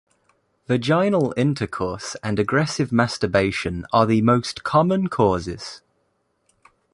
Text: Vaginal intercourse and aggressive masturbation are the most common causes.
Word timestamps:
Vaginal 0.67 1.31
intercourse 1.37 2.15
and 2.23 2.39
aggressive 2.39 2.91
masturbation 2.91 3.85
are 3.93 4.07
the 4.07 4.23
most 4.23 4.63
common 4.63 5.05
causes. 5.09 5.83